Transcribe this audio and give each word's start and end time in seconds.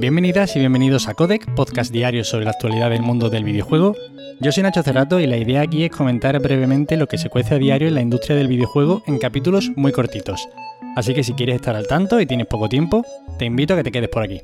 Bienvenidas 0.00 0.56
y 0.56 0.60
bienvenidos 0.60 1.08
a 1.08 1.14
Codec, 1.14 1.54
podcast 1.54 1.92
diario 1.92 2.24
sobre 2.24 2.46
la 2.46 2.52
actualidad 2.52 2.88
del 2.88 3.02
mundo 3.02 3.28
del 3.28 3.44
videojuego. 3.44 3.94
Yo 4.40 4.50
soy 4.50 4.62
Nacho 4.62 4.82
Cerrato 4.82 5.20
y 5.20 5.26
la 5.26 5.36
idea 5.36 5.60
aquí 5.60 5.84
es 5.84 5.90
comentar 5.90 6.40
brevemente 6.40 6.96
lo 6.96 7.06
que 7.06 7.18
se 7.18 7.28
cuece 7.28 7.56
a 7.56 7.58
diario 7.58 7.86
en 7.86 7.96
la 7.96 8.00
industria 8.00 8.34
del 8.34 8.48
videojuego 8.48 9.02
en 9.06 9.18
capítulos 9.18 9.70
muy 9.76 9.92
cortitos. 9.92 10.48
Así 10.96 11.12
que 11.12 11.22
si 11.22 11.34
quieres 11.34 11.56
estar 11.56 11.76
al 11.76 11.86
tanto 11.86 12.18
y 12.18 12.24
tienes 12.24 12.46
poco 12.46 12.70
tiempo, 12.70 13.04
te 13.38 13.44
invito 13.44 13.74
a 13.74 13.76
que 13.76 13.82
te 13.82 13.92
quedes 13.92 14.08
por 14.08 14.22
aquí. 14.22 14.40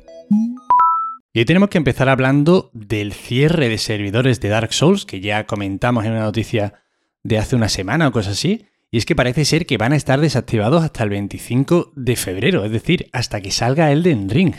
Y 1.33 1.39
hoy 1.39 1.45
tenemos 1.45 1.69
que 1.69 1.79
empezar 1.79 2.07
hablando 2.07 2.69
del 2.73 3.11
cierre 3.13 3.67
de 3.67 3.79
servidores 3.79 4.39
de 4.39 4.49
Dark 4.49 4.73
Souls, 4.73 5.05
que 5.07 5.21
ya 5.21 5.47
comentamos 5.47 6.05
en 6.05 6.11
una 6.11 6.21
noticia 6.21 6.83
de 7.23 7.39
hace 7.39 7.55
una 7.55 7.69
semana 7.69 8.09
o 8.09 8.11
cosas 8.11 8.33
así, 8.33 8.67
y 8.91 8.99
es 8.99 9.07
que 9.07 9.15
parece 9.15 9.43
ser 9.43 9.65
que 9.65 9.79
van 9.79 9.93
a 9.93 9.95
estar 9.95 10.21
desactivados 10.21 10.83
hasta 10.83 11.03
el 11.03 11.09
25 11.09 11.93
de 11.95 12.15
febrero, 12.15 12.63
es 12.63 12.71
decir, 12.71 13.09
hasta 13.11 13.41
que 13.41 13.49
salga 13.49 13.91
Elden 13.91 14.29
Ring. 14.29 14.53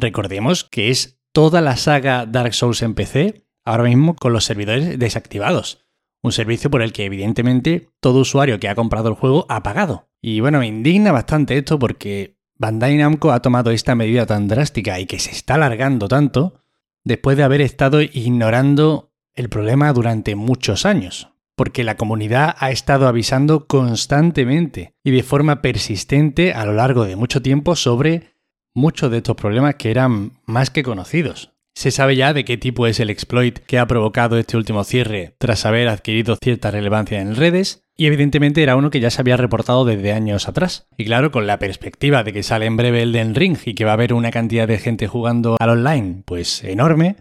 Recordemos 0.00 0.64
que 0.64 0.88
es 0.88 1.20
toda 1.32 1.60
la 1.60 1.76
saga 1.76 2.24
Dark 2.24 2.54
Souls 2.54 2.80
en 2.80 2.94
PC, 2.94 3.44
ahora 3.64 3.84
mismo 3.84 4.16
con 4.16 4.32
los 4.32 4.44
servidores 4.44 4.98
desactivados. 4.98 5.86
Un 6.22 6.32
servicio 6.32 6.70
por 6.70 6.80
el 6.80 6.92
que 6.92 7.04
evidentemente 7.04 7.90
todo 8.00 8.20
usuario 8.20 8.58
que 8.58 8.68
ha 8.68 8.74
comprado 8.74 9.10
el 9.10 9.14
juego 9.14 9.44
ha 9.48 9.62
pagado. 9.62 10.08
Y 10.22 10.40
bueno, 10.40 10.60
me 10.60 10.66
indigna 10.66 11.12
bastante 11.12 11.56
esto 11.56 11.78
porque 11.78 12.38
Bandai 12.56 12.96
Namco 12.96 13.30
ha 13.30 13.42
tomado 13.42 13.70
esta 13.70 13.94
medida 13.94 14.24
tan 14.26 14.48
drástica 14.48 14.98
y 15.00 15.06
que 15.06 15.18
se 15.18 15.30
está 15.30 15.54
alargando 15.54 16.08
tanto 16.08 16.62
después 17.04 17.36
de 17.36 17.42
haber 17.42 17.60
estado 17.60 18.00
ignorando 18.00 19.12
el 19.34 19.48
problema 19.48 19.92
durante 19.92 20.34
muchos 20.34 20.86
años 20.86 21.30
porque 21.60 21.84
la 21.84 21.98
comunidad 21.98 22.56
ha 22.58 22.70
estado 22.70 23.06
avisando 23.06 23.66
constantemente 23.66 24.94
y 25.04 25.10
de 25.10 25.22
forma 25.22 25.60
persistente 25.60 26.54
a 26.54 26.64
lo 26.64 26.72
largo 26.72 27.04
de 27.04 27.16
mucho 27.16 27.42
tiempo 27.42 27.76
sobre 27.76 28.39
muchos 28.80 29.10
de 29.10 29.18
estos 29.18 29.36
problemas 29.36 29.76
que 29.76 29.90
eran 29.90 30.32
más 30.46 30.70
que 30.70 30.82
conocidos. 30.82 31.52
Se 31.74 31.90
sabe 31.90 32.16
ya 32.16 32.32
de 32.32 32.44
qué 32.44 32.56
tipo 32.56 32.86
es 32.86 32.98
el 32.98 33.10
exploit 33.10 33.58
que 33.60 33.78
ha 33.78 33.86
provocado 33.86 34.36
este 34.36 34.56
último 34.56 34.82
cierre 34.82 35.36
tras 35.38 35.64
haber 35.64 35.88
adquirido 35.88 36.36
cierta 36.42 36.70
relevancia 36.70 37.20
en 37.20 37.36
redes, 37.36 37.84
y 37.96 38.06
evidentemente 38.06 38.62
era 38.62 38.76
uno 38.76 38.90
que 38.90 39.00
ya 39.00 39.10
se 39.10 39.20
había 39.20 39.36
reportado 39.36 39.84
desde 39.84 40.12
años 40.12 40.48
atrás. 40.48 40.88
Y 40.96 41.04
claro, 41.04 41.30
con 41.30 41.46
la 41.46 41.58
perspectiva 41.58 42.24
de 42.24 42.32
que 42.32 42.42
sale 42.42 42.66
en 42.66 42.76
breve 42.76 43.02
el 43.02 43.12
Den 43.12 43.34
Ring 43.34 43.58
y 43.64 43.74
que 43.74 43.84
va 43.84 43.92
a 43.92 43.94
haber 43.94 44.14
una 44.14 44.30
cantidad 44.30 44.66
de 44.66 44.78
gente 44.78 45.06
jugando 45.06 45.56
al 45.60 45.70
online, 45.70 46.22
pues 46.24 46.64
enorme, 46.64 47.16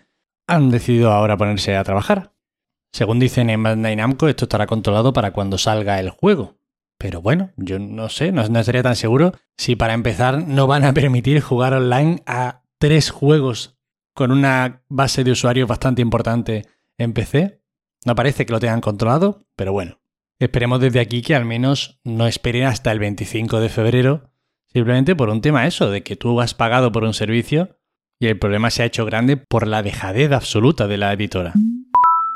han 0.48 0.72
decidido 0.72 1.12
ahora 1.12 1.38
ponerse 1.38 1.76
a 1.76 1.84
trabajar. 1.84 2.34
Según 2.92 3.20
dicen 3.20 3.50
en 3.50 3.62
Bandai 3.62 3.96
Namco, 3.96 4.28
esto 4.28 4.46
estará 4.46 4.66
controlado 4.66 5.14
para 5.14 5.32
cuando 5.32 5.58
salga 5.58 6.00
el 6.00 6.10
juego. 6.10 6.59
Pero 7.00 7.22
bueno, 7.22 7.52
yo 7.56 7.80
no 7.80 8.10
sé, 8.10 8.34
no, 8.34 8.42
estaría 8.42 8.84
tan 8.84 8.98
seguro 8.98 9.34
si 9.58 9.78
para 9.78 9.94
empezar 9.94 10.46
no 10.46 10.68
van 10.68 10.84
a 10.84 10.94
permitir 10.94 11.40
jugar 11.40 11.74
online 11.74 12.22
a 12.26 12.64
tres 12.78 13.10
juegos 13.10 13.80
con 14.14 14.32
una 14.32 14.84
base 14.90 15.24
de 15.24 15.32
usuarios 15.32 15.68
bastante 15.68 16.02
importante 16.02 16.66
en 16.98 17.14
PC. 17.14 17.64
No 18.06 18.16
parece 18.16 18.46
que 18.46 18.52
lo 18.52 18.60
tengan 18.60 18.82
controlado, 18.82 19.48
pero 19.56 19.72
bueno. 19.72 20.02
Esperemos 20.40 20.82
desde 20.82 21.00
aquí 21.00 21.22
que 21.22 21.36
al 21.36 21.46
menos 21.46 22.02
no 22.04 22.28
esperen 22.28 22.66
hasta 22.66 22.92
el 22.92 23.00
25 23.00 23.62
de 23.62 23.70
febrero, 23.70 24.32
simplemente 24.68 25.16
por 25.16 25.30
un 25.30 25.40
tema 25.40 25.68
eso, 25.68 25.90
de 25.90 26.04
que 26.04 26.18
tú 26.18 26.42
has 26.42 26.54
pagado 26.54 26.92
por 26.92 27.06
un 27.06 27.14
servicio 27.14 27.78
y 28.20 28.28
el 28.28 28.38
problema 28.38 28.72
se 28.72 28.84
ha 28.84 28.88
hecho 28.88 29.06
grande 29.06 29.38
por 29.38 29.68
la 29.68 29.84
dejadez 29.84 30.34
absoluta 30.34 30.88
de 30.88 30.98
la 30.98 31.14
editora. 31.14 31.54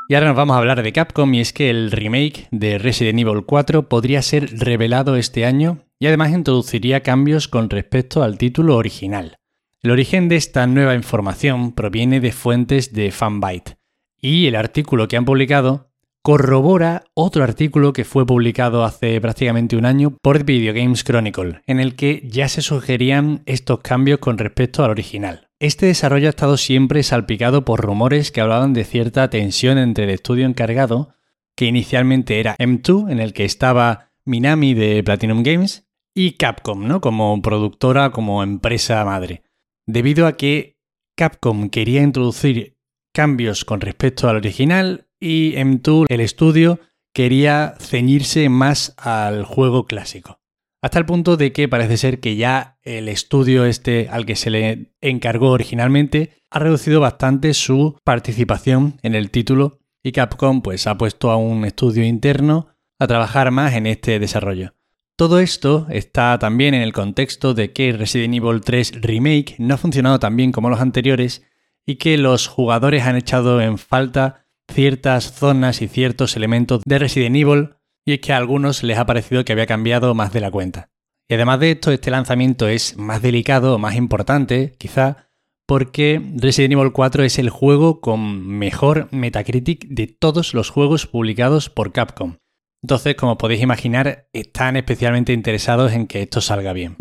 Y 0.06 0.14
ahora 0.14 0.26
nos 0.28 0.36
vamos 0.36 0.54
a 0.54 0.58
hablar 0.58 0.82
de 0.82 0.92
Capcom 0.92 1.32
y 1.32 1.40
es 1.40 1.54
que 1.54 1.70
el 1.70 1.90
remake 1.90 2.46
de 2.50 2.76
Resident 2.76 3.18
Evil 3.18 3.44
4 3.46 3.88
podría 3.88 4.20
ser 4.20 4.58
revelado 4.58 5.16
este 5.16 5.46
año 5.46 5.78
y 5.98 6.06
además 6.06 6.32
introduciría 6.32 7.02
cambios 7.02 7.48
con 7.48 7.70
respecto 7.70 8.22
al 8.22 8.36
título 8.36 8.76
original. 8.76 9.38
El 9.82 9.92
origen 9.92 10.28
de 10.28 10.36
esta 10.36 10.66
nueva 10.66 10.94
información 10.94 11.72
proviene 11.72 12.20
de 12.20 12.32
fuentes 12.32 12.92
de 12.92 13.12
Fanbyte 13.12 13.78
y 14.20 14.46
el 14.46 14.56
artículo 14.56 15.08
que 15.08 15.16
han 15.16 15.24
publicado 15.24 15.90
corrobora 16.20 17.04
otro 17.14 17.42
artículo 17.42 17.94
que 17.94 18.04
fue 18.04 18.26
publicado 18.26 18.84
hace 18.84 19.18
prácticamente 19.22 19.74
un 19.74 19.86
año 19.86 20.18
por 20.20 20.44
Video 20.44 20.74
Games 20.74 21.02
Chronicle, 21.02 21.62
en 21.66 21.80
el 21.80 21.96
que 21.96 22.22
ya 22.26 22.48
se 22.48 22.60
sugerían 22.60 23.42
estos 23.46 23.80
cambios 23.80 24.18
con 24.18 24.36
respecto 24.36 24.84
al 24.84 24.90
original. 24.90 25.48
Este 25.64 25.86
desarrollo 25.86 26.26
ha 26.26 26.28
estado 26.28 26.58
siempre 26.58 27.02
salpicado 27.02 27.64
por 27.64 27.80
rumores 27.80 28.30
que 28.30 28.42
hablaban 28.42 28.74
de 28.74 28.84
cierta 28.84 29.30
tensión 29.30 29.78
entre 29.78 30.04
el 30.04 30.10
estudio 30.10 30.44
encargado, 30.44 31.14
que 31.56 31.64
inicialmente 31.64 32.38
era 32.38 32.54
M2, 32.58 33.10
en 33.10 33.18
el 33.18 33.32
que 33.32 33.46
estaba 33.46 34.12
Minami 34.26 34.74
de 34.74 35.02
Platinum 35.02 35.42
Games, 35.42 35.88
y 36.14 36.32
Capcom, 36.32 36.86
¿no? 36.86 37.00
Como 37.00 37.40
productora, 37.40 38.10
como 38.10 38.42
empresa 38.42 39.02
madre. 39.06 39.42
Debido 39.86 40.26
a 40.26 40.36
que 40.36 40.76
Capcom 41.16 41.70
quería 41.70 42.02
introducir 42.02 42.76
cambios 43.14 43.64
con 43.64 43.80
respecto 43.80 44.28
al 44.28 44.36
original 44.36 45.08
y 45.18 45.54
M2, 45.54 46.08
el 46.10 46.20
estudio, 46.20 46.78
quería 47.14 47.74
ceñirse 47.80 48.50
más 48.50 48.92
al 48.98 49.44
juego 49.44 49.86
clásico. 49.86 50.43
Hasta 50.84 50.98
el 50.98 51.06
punto 51.06 51.38
de 51.38 51.50
que 51.50 51.66
parece 51.66 51.96
ser 51.96 52.20
que 52.20 52.36
ya 52.36 52.76
el 52.82 53.08
estudio 53.08 53.64
este 53.64 54.06
al 54.10 54.26
que 54.26 54.36
se 54.36 54.50
le 54.50 54.92
encargó 55.00 55.48
originalmente 55.48 56.42
ha 56.50 56.58
reducido 56.58 57.00
bastante 57.00 57.54
su 57.54 57.96
participación 58.04 58.98
en 59.02 59.14
el 59.14 59.30
título 59.30 59.78
y 60.02 60.12
Capcom 60.12 60.60
pues 60.60 60.86
ha 60.86 60.98
puesto 60.98 61.30
a 61.30 61.38
un 61.38 61.64
estudio 61.64 62.04
interno 62.04 62.68
a 62.98 63.06
trabajar 63.06 63.50
más 63.50 63.72
en 63.72 63.86
este 63.86 64.18
desarrollo. 64.18 64.74
Todo 65.16 65.40
esto 65.40 65.86
está 65.88 66.38
también 66.38 66.74
en 66.74 66.82
el 66.82 66.92
contexto 66.92 67.54
de 67.54 67.72
que 67.72 67.94
Resident 67.94 68.34
Evil 68.34 68.60
3 68.60 69.00
Remake 69.00 69.54
no 69.56 69.76
ha 69.76 69.78
funcionado 69.78 70.18
tan 70.18 70.36
bien 70.36 70.52
como 70.52 70.68
los 70.68 70.82
anteriores 70.82 71.46
y 71.86 71.96
que 71.96 72.18
los 72.18 72.46
jugadores 72.46 73.04
han 73.04 73.16
echado 73.16 73.62
en 73.62 73.78
falta 73.78 74.44
ciertas 74.70 75.32
zonas 75.32 75.80
y 75.80 75.88
ciertos 75.88 76.36
elementos 76.36 76.82
de 76.84 76.98
Resident 76.98 77.36
Evil 77.36 77.70
y 78.04 78.14
es 78.14 78.20
que 78.20 78.32
a 78.32 78.36
algunos 78.36 78.82
les 78.82 78.98
ha 78.98 79.06
parecido 79.06 79.44
que 79.44 79.52
había 79.52 79.66
cambiado 79.66 80.14
más 80.14 80.32
de 80.32 80.40
la 80.40 80.50
cuenta. 80.50 80.90
Y 81.28 81.34
además 81.34 81.60
de 81.60 81.70
esto, 81.72 81.90
este 81.90 82.10
lanzamiento 82.10 82.68
es 82.68 82.98
más 82.98 83.22
delicado, 83.22 83.78
más 83.78 83.96
importante, 83.96 84.74
quizá, 84.78 85.30
porque 85.66 86.20
Resident 86.36 86.74
Evil 86.74 86.92
4 86.92 87.24
es 87.24 87.38
el 87.38 87.48
juego 87.48 88.00
con 88.00 88.46
mejor 88.46 89.08
Metacritic 89.10 89.86
de 89.88 90.06
todos 90.06 90.52
los 90.52 90.68
juegos 90.68 91.06
publicados 91.06 91.70
por 91.70 91.92
Capcom. 91.92 92.36
Entonces, 92.82 93.14
como 93.14 93.38
podéis 93.38 93.62
imaginar, 93.62 94.28
están 94.34 94.76
especialmente 94.76 95.32
interesados 95.32 95.92
en 95.92 96.06
que 96.06 96.20
esto 96.20 96.42
salga 96.42 96.74
bien. 96.74 96.96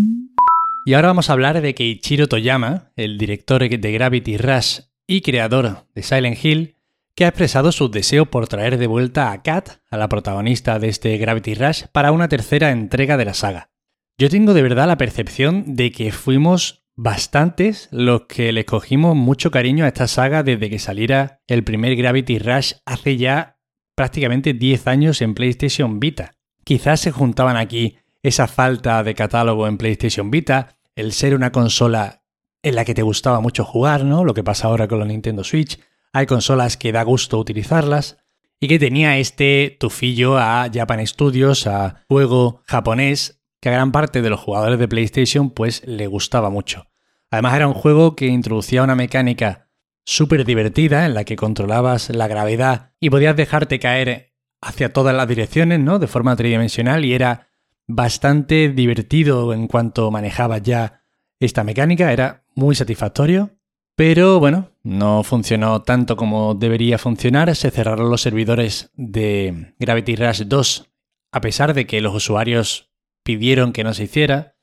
Y 0.86 0.94
ahora 0.94 1.10
vamos 1.10 1.30
a 1.30 1.34
hablar 1.34 1.62
de 1.62 1.76
que 1.76 1.84
Ichiro 1.84 2.28
Toyama, 2.28 2.92
el 2.96 3.18
director 3.18 3.68
de 3.68 3.92
Gravity 3.92 4.38
Rush 4.38 4.80
y 5.08 5.22
creador 5.22 5.86
de 5.94 6.04
Silent 6.04 6.44
Hill, 6.44 6.73
que 7.16 7.26
ha 7.26 7.30
expresado 7.30 7.72
su 7.72 7.90
deseo 7.90 8.26
por 8.26 8.48
traer 8.48 8.78
de 8.78 8.88
vuelta 8.88 9.32
a 9.32 9.44
Kat, 9.44 9.82
a 9.90 9.98
la 9.98 10.10
protagonista 10.10 10.80
de 10.80 10.90
este 10.90 11.18
Gravity 11.18 11.56
Rush, 11.56 11.84
para 11.92 12.12
una 12.12 12.28
tercera 12.28 12.72
entrega 12.72 13.18
de 13.18 13.26
la 13.26 13.34
saga. 13.34 13.70
Yo 14.18 14.30
tengo 14.30 14.54
de 14.54 14.62
verdad 14.62 14.88
la 14.88 14.98
percepción 14.98 15.76
de 15.76 15.92
que 15.92 16.12
fuimos 16.12 16.84
bastantes 16.96 17.90
los 17.92 18.24
que 18.28 18.52
le 18.52 18.66
cogimos 18.66 19.16
mucho 19.16 19.52
cariño 19.52 19.86
a 19.86 19.88
esta 19.88 20.08
saga 20.08 20.44
desde 20.44 20.70
que 20.70 20.80
saliera 20.80 21.42
el 21.48 21.64
primer 21.64 21.96
Gravity 21.96 22.40
Rush 22.40 22.74
hace 22.86 23.18
ya 23.18 23.60
prácticamente 23.96 24.54
10 24.54 24.88
años 24.88 25.22
en 25.22 25.34
PlayStation 25.34 26.00
Vita. 26.00 26.34
Quizás 26.64 27.00
se 27.00 27.12
juntaban 27.12 27.58
aquí 27.58 27.98
esa 28.22 28.48
falta 28.48 29.04
de 29.04 29.16
catálogo 29.16 29.68
en 29.68 29.78
PlayStation 29.78 30.32
Vita, 30.32 30.78
el 30.96 31.12
ser 31.12 31.36
una 31.36 31.52
consola 31.52 32.24
en 32.62 32.76
la 32.76 32.86
que 32.86 32.94
te 32.94 33.02
gustaba 33.02 33.42
mucho 33.42 33.66
jugar, 33.66 34.06
¿no? 34.06 34.24
Lo 34.24 34.34
que 34.34 34.44
pasa 34.44 34.68
ahora 34.68 34.88
con 34.88 35.00
la 35.00 35.06
Nintendo 35.06 35.44
Switch, 35.44 35.80
hay 36.14 36.28
consolas 36.28 36.78
que 36.78 36.92
da 36.92 37.04
gusto 37.04 37.40
utilizarlas 37.40 38.18
y 38.60 38.68
que 38.68 38.80
tenía 38.80 39.18
este 39.18 39.76
tufillo 39.80 40.38
a 40.38 40.70
Japan 40.74 41.06
Studios, 41.06 41.68
a 41.68 42.06
juego 42.08 42.62
japonés, 42.66 43.42
que 43.60 43.70
a 43.70 43.74
gran 43.74 43.92
parte 43.92 44.22
de 44.22 44.30
los 44.30 44.40
jugadores 44.40 44.80
de 44.80 44.88
PlayStation 44.88 45.50
pues 45.50 45.86
le 45.86 46.08
gustaba 46.08 46.50
mucho. 46.50 46.86
Además 47.32 47.56
era 47.56 47.68
un 47.68 47.74
juego 47.74 48.16
que 48.16 48.28
introducía 48.28 48.84
una 48.84 48.96
mecánica 48.96 49.70
súper 50.06 50.46
divertida 50.46 51.06
en 51.06 51.14
la 51.14 51.24
que 51.24 51.36
controlabas 51.36 52.10
la 52.10 52.28
gravedad 52.28 52.94
y 53.00 53.10
podías 53.10 53.36
dejarte 53.36 53.80
caer 53.80 54.34
hacia 54.62 54.94
todas 54.94 55.16
las 55.16 55.28
direcciones, 55.28 55.80
¿no? 55.80 55.98
De 55.98 56.08
forma 56.08 56.36
tridimensional 56.36 57.04
y 57.06 57.14
era 57.14 57.48
bastante 57.88 58.70
divertido 58.70 59.54
en 59.54 59.68
cuanto 59.68 60.12
manejabas 60.12 60.62
ya 60.62 61.02
esta 61.40 61.64
mecánica, 61.64 62.14
era 62.14 62.46
muy 62.56 62.76
satisfactorio. 62.76 63.58
Pero 63.96 64.40
bueno, 64.40 64.72
no 64.82 65.24
funcionó 65.24 65.84
tanto 65.84 66.16
como 66.16 66.56
debería 66.56 66.98
funcionar. 66.98 67.56
Se 67.56 67.72
cerraron 67.72 68.10
los 68.10 68.22
servidores 68.22 68.92
de 68.96 69.74
Gravity 69.80 70.16
Rush 70.16 70.44
2 70.46 70.90
a 71.32 71.42
pesar 71.42 71.74
de 71.74 71.88
que 71.88 72.00
los 72.00 72.14
usuarios 72.16 72.92
pidieron 73.24 73.74
que 73.74 73.84
no 73.84 73.94
se 73.94 74.04
hiciera. 74.04 74.56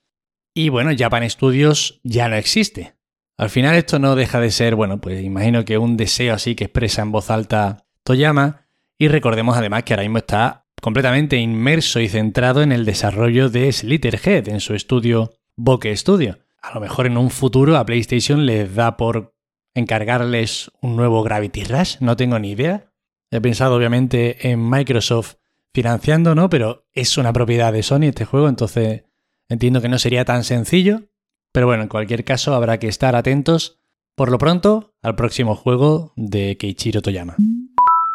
Y 0.55 0.69
bueno, 0.69 0.93
Japan 0.97 1.29
Studios 1.29 2.00
ya 2.05 2.29
no 2.29 2.37
existe. 2.37 2.94
Al 3.37 3.50
final 3.50 3.75
esto 3.75 3.99
no 3.99 4.15
deja 4.15 4.41
de 4.41 4.50
ser, 4.50 4.75
bueno, 4.75 5.00
pues 5.00 5.23
imagino 5.23 5.65
que 5.65 5.79
un 5.79 5.97
deseo 5.97 6.35
así 6.35 6.55
que 6.55 6.65
expresa 6.65 7.03
en 7.03 7.12
voz 7.12 7.31
alta 7.31 7.87
Toyama. 8.05 8.67
Y 8.99 9.09
recordemos 9.09 9.56
además 9.56 9.82
que 9.82 9.94
ahora 9.94 10.03
mismo 10.03 10.19
está 10.19 10.67
completamente 10.81 11.37
inmerso 11.37 12.00
y 12.00 12.09
centrado 12.09 12.62
en 12.62 12.71
el 12.73 12.85
desarrollo 12.85 13.49
de 13.49 13.73
Slitterhead 13.73 14.49
en 14.49 14.61
su 14.61 14.75
estudio 14.75 15.32
Bokeh 15.56 15.97
Studio. 15.97 16.38
A 16.62 16.74
lo 16.74 16.80
mejor 16.80 17.06
en 17.06 17.16
un 17.16 17.30
futuro 17.30 17.76
a 17.76 17.86
PlayStation 17.86 18.46
les 18.46 18.74
da 18.74 18.96
por 18.96 19.34
encargarles 19.74 20.70
un 20.80 20.96
nuevo 20.96 21.22
Gravity 21.22 21.64
Rush, 21.64 21.96
no 22.00 22.16
tengo 22.16 22.38
ni 22.38 22.50
idea. 22.50 22.92
He 23.30 23.40
pensado 23.40 23.76
obviamente 23.76 24.50
en 24.50 24.68
Microsoft 24.68 25.36
financiando, 25.72 26.34
¿no? 26.34 26.50
Pero 26.50 26.86
es 26.92 27.16
una 27.16 27.32
propiedad 27.32 27.72
de 27.72 27.82
Sony 27.82 28.04
este 28.04 28.24
juego, 28.24 28.48
entonces 28.48 29.04
entiendo 29.48 29.80
que 29.80 29.88
no 29.88 29.98
sería 29.98 30.24
tan 30.24 30.44
sencillo. 30.44 31.08
Pero 31.52 31.66
bueno, 31.66 31.84
en 31.84 31.88
cualquier 31.88 32.24
caso 32.24 32.54
habrá 32.54 32.78
que 32.78 32.88
estar 32.88 33.16
atentos 33.16 33.80
por 34.16 34.30
lo 34.30 34.38
pronto 34.38 34.94
al 35.02 35.16
próximo 35.16 35.54
juego 35.54 36.12
de 36.16 36.56
Keiichiro 36.56 37.02
Toyama. 37.02 37.36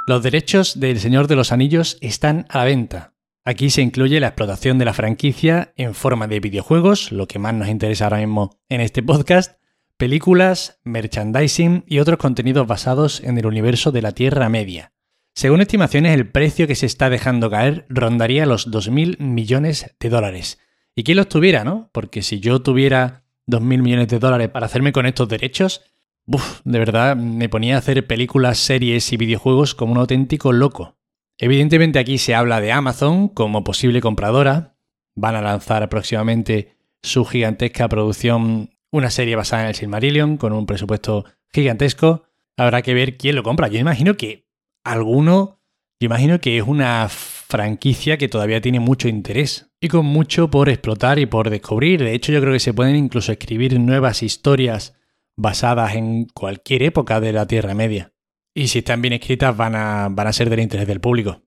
Los 0.07 0.21
derechos 0.21 0.79
del 0.79 0.99
Señor 0.99 1.27
de 1.27 1.35
los 1.35 1.51
Anillos 1.51 1.97
están 2.01 2.45
a 2.49 2.59
la 2.59 2.65
venta. 2.65 3.14
Aquí 3.47 3.69
se 3.69 3.83
incluye 3.83 4.19
la 4.19 4.29
explotación 4.29 4.79
de 4.79 4.85
la 4.85 4.93
franquicia 4.95 5.71
en 5.77 5.93
forma 5.93 6.25
de 6.25 6.39
videojuegos, 6.39 7.11
lo 7.11 7.27
que 7.27 7.37
más 7.37 7.53
nos 7.53 7.67
interesa 7.67 8.05
ahora 8.05 8.17
mismo 8.17 8.57
en 8.69 8.81
este 8.81 9.03
podcast, 9.03 9.61
películas, 9.97 10.79
merchandising 10.83 11.83
y 11.85 11.99
otros 11.99 12.17
contenidos 12.17 12.65
basados 12.65 13.21
en 13.21 13.37
el 13.37 13.45
universo 13.45 13.91
de 13.91 14.01
la 14.01 14.13
Tierra 14.13 14.49
Media. 14.49 14.93
Según 15.35 15.61
estimaciones, 15.61 16.15
el 16.15 16.31
precio 16.31 16.65
que 16.65 16.73
se 16.73 16.87
está 16.87 17.11
dejando 17.11 17.51
caer 17.51 17.85
rondaría 17.87 18.47
los 18.47 18.71
2.000 18.71 19.19
millones 19.19 19.95
de 19.99 20.09
dólares. 20.09 20.57
¿Y 20.95 21.03
quién 21.03 21.17
los 21.17 21.29
tuviera, 21.29 21.63
no? 21.63 21.91
Porque 21.91 22.23
si 22.23 22.39
yo 22.39 22.63
tuviera 22.63 23.25
2.000 23.45 23.61
millones 23.83 24.07
de 24.07 24.17
dólares 24.17 24.49
para 24.49 24.65
hacerme 24.65 24.91
con 24.91 25.05
estos 25.05 25.29
derechos, 25.29 25.83
uf, 26.25 26.61
de 26.63 26.79
verdad 26.79 27.15
me 27.15 27.47
ponía 27.47 27.75
a 27.75 27.79
hacer 27.79 28.07
películas, 28.07 28.57
series 28.57 29.13
y 29.13 29.17
videojuegos 29.17 29.75
como 29.75 29.91
un 29.91 29.99
auténtico 29.99 30.51
loco. 30.51 30.94
Evidentemente 31.37 31.99
aquí 31.99 32.17
se 32.17 32.33
habla 32.33 32.61
de 32.61 32.71
Amazon 32.71 33.27
como 33.27 33.63
posible 33.63 34.01
compradora. 34.01 34.77
Van 35.15 35.35
a 35.35 35.41
lanzar 35.41 35.87
próximamente 35.89 36.77
su 37.01 37.25
gigantesca 37.25 37.87
producción, 37.89 38.71
una 38.91 39.09
serie 39.09 39.35
basada 39.35 39.63
en 39.63 39.69
el 39.69 39.75
Silmarillion, 39.75 40.37
con 40.37 40.53
un 40.53 40.65
presupuesto 40.65 41.25
gigantesco. 41.53 42.23
Habrá 42.57 42.81
que 42.81 42.93
ver 42.93 43.17
quién 43.17 43.35
lo 43.35 43.43
compra. 43.43 43.67
Yo 43.67 43.79
imagino 43.79 44.15
que 44.15 44.47
alguno, 44.83 45.61
yo 45.99 46.05
imagino 46.05 46.39
que 46.39 46.57
es 46.57 46.63
una 46.63 47.07
franquicia 47.09 48.17
que 48.17 48.29
todavía 48.29 48.61
tiene 48.61 48.79
mucho 48.79 49.07
interés 49.07 49.71
y 49.81 49.87
con 49.89 50.05
mucho 50.05 50.49
por 50.49 50.69
explotar 50.69 51.19
y 51.19 51.25
por 51.25 51.49
descubrir. 51.49 52.01
De 52.01 52.13
hecho, 52.13 52.31
yo 52.31 52.41
creo 52.41 52.53
que 52.53 52.59
se 52.59 52.73
pueden 52.73 52.95
incluso 52.95 53.31
escribir 53.31 53.79
nuevas 53.79 54.23
historias 54.23 54.95
basadas 55.37 55.95
en 55.95 56.25
cualquier 56.25 56.83
época 56.83 57.19
de 57.19 57.33
la 57.33 57.45
Tierra 57.45 57.73
Media. 57.73 58.14
Y 58.57 58.69
si 58.69 58.79
están 58.79 59.01
bien 59.01 59.13
escritas 59.13 59.55
van 59.55 59.75
a, 59.75 60.07
van 60.09 60.27
a 60.27 60.33
ser 60.33 60.49
del 60.49 60.61
interés 60.61 60.87
del 60.87 61.01
público. 61.01 61.41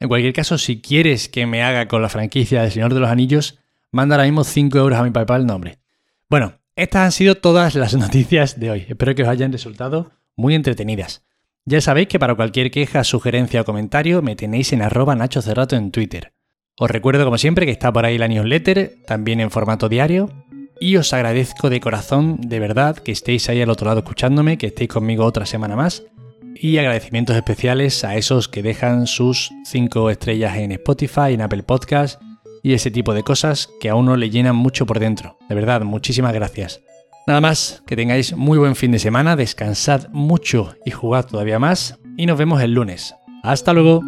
En 0.00 0.08
cualquier 0.08 0.32
caso, 0.32 0.58
si 0.58 0.80
quieres 0.80 1.28
que 1.28 1.46
me 1.46 1.62
haga 1.62 1.86
con 1.86 2.02
la 2.02 2.08
franquicia 2.08 2.62
del 2.62 2.72
Señor 2.72 2.92
de 2.92 3.00
los 3.00 3.08
Anillos, 3.08 3.60
manda 3.92 4.16
ahora 4.16 4.24
mismo 4.24 4.42
5 4.42 4.76
euros 4.76 4.98
a 4.98 5.04
mi 5.04 5.10
PayPal 5.10 5.46
nombre. 5.46 5.78
Bueno, 6.28 6.58
estas 6.74 7.04
han 7.06 7.12
sido 7.12 7.36
todas 7.36 7.76
las 7.76 7.94
noticias 7.96 8.58
de 8.58 8.72
hoy. 8.72 8.86
Espero 8.88 9.14
que 9.14 9.22
os 9.22 9.28
hayan 9.28 9.52
resultado 9.52 10.10
muy 10.36 10.56
entretenidas. 10.56 11.24
Ya 11.64 11.80
sabéis 11.80 12.08
que 12.08 12.18
para 12.18 12.34
cualquier 12.34 12.70
queja, 12.72 13.04
sugerencia 13.04 13.60
o 13.60 13.64
comentario 13.64 14.20
me 14.20 14.34
tenéis 14.34 14.72
en 14.72 14.82
arroba 14.82 15.14
Nacho 15.14 15.42
Cerrato 15.42 15.76
en 15.76 15.92
Twitter. 15.92 16.32
Os 16.76 16.90
recuerdo 16.90 17.24
como 17.24 17.38
siempre 17.38 17.66
que 17.66 17.72
está 17.72 17.92
por 17.92 18.04
ahí 18.04 18.18
la 18.18 18.26
newsletter, 18.26 18.98
también 19.06 19.40
en 19.40 19.50
formato 19.50 19.88
diario, 19.88 20.30
y 20.80 20.96
os 20.96 21.12
agradezco 21.12 21.70
de 21.70 21.80
corazón, 21.80 22.40
de 22.40 22.60
verdad, 22.60 22.96
que 22.96 23.12
estéis 23.12 23.48
ahí 23.48 23.60
al 23.60 23.70
otro 23.70 23.86
lado 23.86 24.00
escuchándome, 24.00 24.58
que 24.58 24.68
estéis 24.68 24.88
conmigo 24.88 25.24
otra 25.24 25.44
semana 25.44 25.76
más, 25.76 26.04
y 26.60 26.78
agradecimientos 26.78 27.36
especiales 27.36 28.04
a 28.04 28.16
esos 28.16 28.48
que 28.48 28.62
dejan 28.62 29.06
sus 29.06 29.50
5 29.64 30.10
estrellas 30.10 30.56
en 30.56 30.72
Spotify, 30.72 31.32
en 31.32 31.42
Apple 31.42 31.62
Podcast 31.62 32.20
y 32.62 32.72
ese 32.74 32.90
tipo 32.90 33.14
de 33.14 33.22
cosas 33.22 33.68
que 33.80 33.88
a 33.88 33.94
uno 33.94 34.16
le 34.16 34.30
llenan 34.30 34.56
mucho 34.56 34.86
por 34.86 34.98
dentro. 34.98 35.38
De 35.48 35.54
verdad, 35.54 35.82
muchísimas 35.82 36.32
gracias. 36.32 36.82
Nada 37.26 37.40
más, 37.40 37.82
que 37.86 37.96
tengáis 37.96 38.36
muy 38.36 38.58
buen 38.58 38.74
fin 38.74 38.92
de 38.92 38.98
semana, 38.98 39.36
descansad 39.36 40.08
mucho 40.10 40.74
y 40.84 40.90
jugad 40.90 41.26
todavía 41.26 41.58
más 41.58 41.98
y 42.16 42.26
nos 42.26 42.38
vemos 42.38 42.62
el 42.62 42.72
lunes. 42.72 43.14
Hasta 43.42 43.72
luego. 43.72 44.02